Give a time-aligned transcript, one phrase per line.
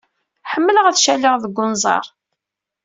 [0.51, 2.05] Ḥemmleɣ ad caliɣ deg unẓar.